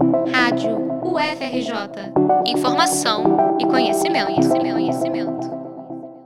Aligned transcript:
Rádio 0.00 0.78
UFRJ. 1.04 2.10
Informação 2.46 3.58
e 3.60 3.66
conhecimento, 3.66 4.26
conhecimento, 4.28 4.72
conhecimento. 4.72 5.50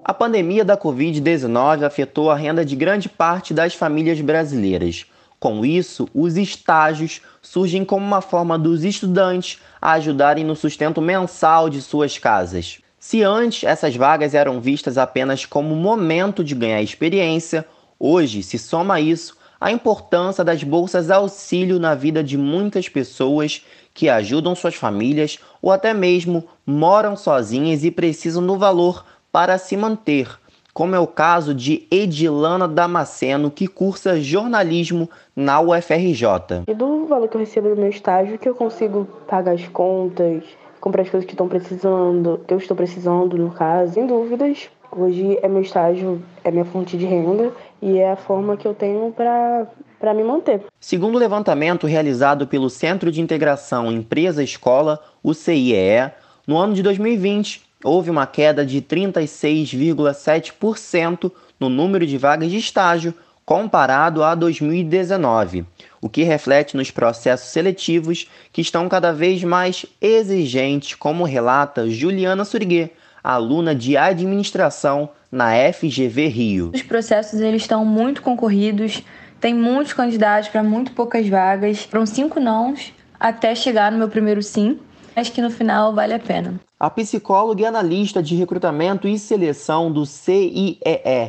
A 0.05 0.15
pandemia 0.15 0.65
da 0.65 0.77
Covid-19 0.77 1.83
afetou 1.83 2.31
a 2.31 2.37
renda 2.37 2.65
de 2.65 2.77
grande 2.77 3.09
parte 3.09 3.53
das 3.53 3.75
famílias 3.75 4.21
brasileiras. 4.21 5.07
Com 5.41 5.65
isso, 5.67 6.09
os 6.15 6.37
estágios 6.37 7.21
surgem 7.43 7.85
como 7.85 8.07
uma 8.07 8.21
forma 8.21 8.57
dos 8.57 8.85
estudantes 8.85 9.61
a 9.83 9.93
ajudarem 9.95 10.45
no 10.45 10.55
sustento 10.55 11.03
mensal 11.03 11.69
de 11.69 11.83
suas 11.83 12.17
casas. 12.17 12.79
Se 13.01 13.25
antes 13.25 13.65
essas 13.65 13.97
vagas 13.97 14.35
eram 14.35 14.61
vistas 14.61 14.97
apenas 14.97 15.45
como 15.45 15.75
momento 15.75 16.45
de 16.45 16.55
ganhar 16.55 16.81
experiência, 16.81 17.67
hoje 17.99 18.41
se 18.45 18.57
soma 18.57 18.95
a 18.95 19.01
isso 19.01 19.37
a 19.65 19.73
importância 19.73 20.45
das 20.45 20.63
bolsas 20.63 21.11
auxílio 21.11 21.79
na 21.79 21.95
vida 21.95 22.23
de 22.23 22.37
muitas 22.37 22.87
pessoas 22.87 23.65
que 23.95 24.11
ajudam 24.11 24.55
suas 24.55 24.75
famílias 24.75 25.39
ou 25.63 25.73
até 25.73 25.95
mesmo 25.95 26.45
moram 26.67 27.17
sozinhas 27.17 27.83
e 27.83 27.91
precisam 27.91 28.47
do 28.47 28.59
valor 28.59 29.07
para 29.33 29.57
se 29.57 29.75
manter, 29.75 30.29
como 30.75 30.95
é 30.95 31.01
o 31.01 31.07
caso 31.07 31.55
de 31.55 31.89
Edilana 31.91 32.69
Damasceno, 32.69 33.51
que 33.51 33.67
cursa 33.67 34.21
jornalismo 34.21 35.09
na 35.35 35.63
UFRJ. 35.63 36.65
E 36.69 36.75
do 36.75 37.07
valor 37.07 37.27
que 37.27 37.37
eu 37.37 37.41
recebo 37.41 37.71
no 37.71 37.77
meu 37.77 37.89
estágio, 37.89 38.39
que 38.39 38.51
eu 38.51 38.55
consigo 38.55 39.09
pagar 39.27 39.53
as 39.53 39.67
contas, 39.69 40.45
comprar 40.79 41.01
as 41.01 41.09
coisas 41.09 41.27
que 41.27 41.33
estão 41.33 41.49
precisando, 41.49 42.39
que 42.47 42.53
eu 42.53 42.59
estou 42.59 42.77
precisando 42.77 43.39
no 43.39 43.51
caso, 43.51 43.95
sem 43.95 44.07
dúvidas, 44.07 44.69
Hoje 44.97 45.41
é 45.43 45.49
meu 45.49 45.63
estágio, 45.63 46.23
é 46.45 46.53
minha 46.53 46.65
fonte 46.65 46.97
de 46.97 47.05
renda 47.05 47.53
e 47.83 47.99
é 47.99 48.13
a 48.13 48.17
forma 48.17 48.57
que 48.57 48.65
eu 48.67 48.73
tenho 48.73 49.13
para 49.13 49.67
me 50.15 50.23
manter. 50.23 50.63
Segundo 50.79 51.17
o 51.17 51.19
levantamento 51.19 51.85
realizado 51.85 52.47
pelo 52.47 52.71
Centro 52.71 53.11
de 53.11 53.21
Integração 53.21 53.91
Empresa-Escola, 53.91 55.01
o 55.21 55.35
CIEE, 55.35 56.13
no 56.47 56.57
ano 56.57 56.75
de 56.75 56.83
2020 56.83 57.65
houve 57.83 58.09
uma 58.09 58.25
queda 58.25 58.65
de 58.65 58.81
36,7% 58.81 61.33
no 61.59 61.69
número 61.69 62.07
de 62.07 62.17
vagas 62.17 62.49
de 62.51 62.59
estágio 62.59 63.13
comparado 63.45 64.23
a 64.23 64.33
2019, 64.35 65.67
o 66.01 66.09
que 66.09 66.23
reflete 66.23 66.75
nos 66.77 66.91
processos 66.91 67.51
seletivos 67.51 68.27
que 68.53 68.63
estão 68.63 68.89
cada 68.89 69.13
vez 69.13 69.45
mais 69.45 69.85
exigentes, 70.01 70.95
como 70.95 71.25
relata 71.25 71.91
Juliana 71.91 72.45
Suriguet, 72.45 72.93
aluna 73.25 73.75
de 73.75 73.97
administração 73.97 75.09
na 75.33 75.53
FGV 75.73 76.29
Rio. 76.29 76.71
Os 76.75 76.83
processos 76.83 77.41
eles 77.41 77.63
estão 77.63 77.83
muito 77.83 78.21
concorridos, 78.21 79.03
tem 79.41 79.55
muitos 79.55 79.95
candidatos 79.95 80.51
para 80.51 80.63
muito 80.63 80.93
poucas 80.93 81.27
vagas, 81.27 81.83
foram 81.85 82.05
cinco 82.05 82.39
nãos 82.39 82.93
até 83.19 83.55
chegar 83.55 83.91
no 83.91 83.97
meu 83.97 84.09
primeiro 84.09 84.43
sim. 84.43 84.79
Acho 85.17 85.33
que 85.33 85.41
no 85.41 85.51
final 85.51 85.95
vale 85.95 86.13
a 86.13 86.19
pena. 86.19 86.61
A 86.79 86.91
psicóloga 86.91 87.63
e 87.63 87.67
analista 87.67 88.23
de 88.23 88.35
recrutamento 88.35 89.09
e 89.09 89.19
seleção 89.19 89.91
do 89.91 90.05
CIEE 90.05 90.79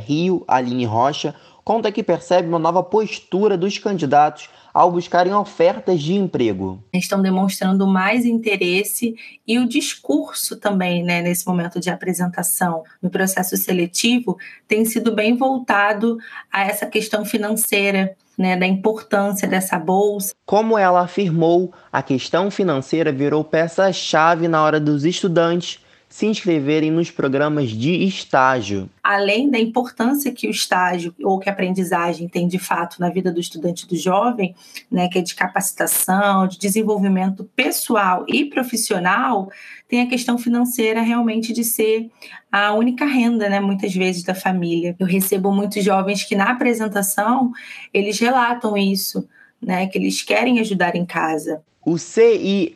Rio, 0.06 0.44
Aline 0.48 0.86
Rocha, 0.86 1.36
conta 1.66 1.92
que 1.92 2.04
percebe 2.04 2.48
uma 2.48 2.60
nova 2.60 2.84
postura 2.84 3.58
dos 3.58 3.80
candidatos 3.80 4.50
ao 4.72 4.92
buscarem 4.92 5.34
ofertas 5.34 6.00
de 6.00 6.14
emprego. 6.14 6.84
Estão 6.94 7.20
demonstrando 7.20 7.88
mais 7.88 8.24
interesse 8.24 9.16
e 9.48 9.58
o 9.58 9.68
discurso 9.68 10.58
também, 10.58 11.04
né, 11.04 11.24
nesse 11.24 11.48
momento 11.48 11.80
de 11.80 11.90
apresentação 11.90 12.84
no 13.02 13.10
processo 13.10 13.58
seletivo, 13.58 14.38
tem 14.68 14.86
sido 14.86 15.16
bem 15.16 15.36
voltado 15.36 16.20
a 16.52 16.64
essa 16.64 16.86
questão 16.86 17.26
financeira. 17.26 18.16
Né, 18.38 18.58
da 18.58 18.68
importância 18.68 19.48
dessa 19.48 19.80
bolsa. 19.80 20.34
Como 20.46 20.78
ela 20.78 21.00
afirmou, 21.00 21.72
a 21.90 22.04
questão 22.04 22.52
financeira 22.52 23.10
virou 23.10 23.46
peça-chave 23.46 24.50
na 24.50 24.62
hora 24.62 24.78
dos 24.78 25.06
estudantes 25.06 25.80
se 26.16 26.26
inscreverem 26.26 26.92
nos 26.92 27.12
programas 27.12 27.72
de 27.72 27.92
estágio. 28.06 28.90
Além 29.04 29.52
da 29.52 29.60
importância 29.60 30.32
que 30.32 30.48
o 30.48 30.50
estágio 30.50 31.14
ou 31.22 31.38
que 31.40 31.50
a 31.50 31.52
aprendizagem 31.52 32.30
tem 32.30 32.48
de 32.48 32.58
fato 32.58 33.02
na 33.02 33.10
vida 33.10 33.34
do 33.34 33.40
estudante 33.42 33.86
do 33.86 33.98
jovem, 33.98 34.56
né, 34.90 35.10
que 35.10 35.20
é 35.20 35.22
de 35.22 35.36
capacitação, 35.36 36.48
de 36.48 36.58
desenvolvimento 36.58 37.44
pessoal 37.54 38.26
e 38.30 38.46
profissional, 38.46 39.52
tem 39.90 40.04
a 40.04 40.08
questão 40.08 40.38
financeira 40.38 41.02
realmente 41.02 41.52
de 41.52 41.66
ser 41.66 42.10
a 42.50 42.74
única 42.74 43.04
renda, 43.04 43.50
né, 43.50 43.60
muitas 43.60 43.94
vezes 43.94 44.24
da 44.24 44.34
família. 44.34 44.96
Eu 44.98 45.06
recebo 45.06 45.52
muitos 45.52 45.84
jovens 45.84 46.24
que 46.24 46.34
na 46.34 46.50
apresentação 46.52 47.52
eles 47.94 48.18
relatam 48.18 48.78
isso, 48.78 49.28
né, 49.66 49.88
que 49.88 49.98
eles 49.98 50.22
querem 50.22 50.60
ajudar 50.60 50.96
em 50.96 51.06
casa. 51.06 51.62
O 51.84 51.98
CIEE 51.98 52.74